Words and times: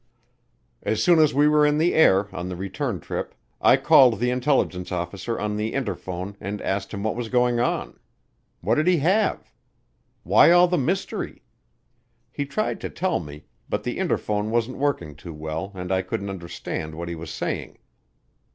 As 0.81 1.03
soon 1.03 1.19
as 1.19 1.31
we 1.31 1.47
were 1.47 1.63
in 1.63 1.77
the 1.77 1.93
air, 1.93 2.27
on 2.35 2.49
the 2.49 2.55
return 2.55 2.99
trip, 2.99 3.35
I 3.61 3.77
called 3.77 4.17
the 4.17 4.31
intelligence 4.31 4.91
officer 4.91 5.39
on 5.39 5.57
the 5.57 5.73
interphone 5.75 6.35
and 6.41 6.59
asked 6.63 6.91
him 6.91 7.03
what 7.03 7.15
was 7.15 7.29
going 7.29 7.59
on. 7.59 7.99
What 8.61 8.73
did 8.81 8.87
he 8.87 8.97
have? 8.97 9.53
Why 10.23 10.49
all 10.49 10.67
the 10.67 10.75
mystery? 10.79 11.43
He 12.31 12.47
tried 12.47 12.81
to 12.81 12.89
tell 12.89 13.19
me, 13.19 13.43
but 13.69 13.83
the 13.83 13.99
interphone 13.99 14.49
wasn't 14.49 14.77
working 14.79 15.13
too 15.13 15.35
well 15.35 15.71
and 15.75 15.91
I 15.91 16.01
couldn't 16.01 16.31
understand 16.31 16.95
what 16.95 17.07
he 17.07 17.13
was 17.13 17.29
saying. 17.29 17.77